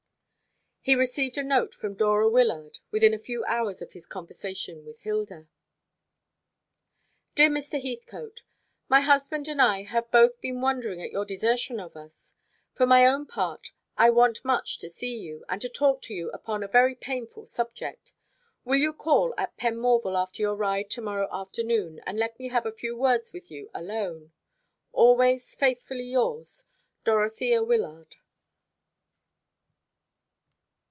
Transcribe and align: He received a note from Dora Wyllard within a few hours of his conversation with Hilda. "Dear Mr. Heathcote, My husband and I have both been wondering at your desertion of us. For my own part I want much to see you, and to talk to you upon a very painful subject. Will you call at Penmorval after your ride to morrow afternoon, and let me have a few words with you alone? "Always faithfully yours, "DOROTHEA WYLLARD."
He 0.83 0.95
received 0.95 1.37
a 1.37 1.43
note 1.43 1.75
from 1.75 1.93
Dora 1.93 2.27
Wyllard 2.27 2.79
within 2.89 3.13
a 3.13 3.19
few 3.19 3.45
hours 3.45 3.83
of 3.83 3.91
his 3.91 4.07
conversation 4.07 4.83
with 4.83 4.97
Hilda. 5.01 5.47
"Dear 7.35 7.51
Mr. 7.51 7.79
Heathcote, 7.79 8.41
My 8.89 9.01
husband 9.01 9.47
and 9.47 9.61
I 9.61 9.83
have 9.83 10.09
both 10.09 10.41
been 10.41 10.59
wondering 10.59 10.99
at 10.99 11.11
your 11.11 11.23
desertion 11.23 11.79
of 11.79 11.95
us. 11.95 12.33
For 12.73 12.87
my 12.87 13.05
own 13.05 13.27
part 13.27 13.73
I 13.95 14.09
want 14.09 14.43
much 14.43 14.79
to 14.79 14.89
see 14.89 15.17
you, 15.19 15.45
and 15.47 15.61
to 15.61 15.69
talk 15.69 16.01
to 16.01 16.15
you 16.15 16.31
upon 16.31 16.63
a 16.63 16.67
very 16.67 16.95
painful 16.95 17.45
subject. 17.45 18.13
Will 18.65 18.79
you 18.79 18.91
call 18.91 19.35
at 19.37 19.57
Penmorval 19.57 20.17
after 20.17 20.41
your 20.41 20.55
ride 20.55 20.89
to 20.89 21.01
morrow 21.01 21.29
afternoon, 21.31 21.99
and 22.07 22.17
let 22.17 22.39
me 22.39 22.47
have 22.47 22.65
a 22.65 22.71
few 22.71 22.97
words 22.97 23.33
with 23.33 23.51
you 23.51 23.69
alone? 23.75 24.31
"Always 24.93 25.53
faithfully 25.53 26.05
yours, 26.05 26.65
"DOROTHEA 27.03 27.63
WYLLARD." 27.65 28.15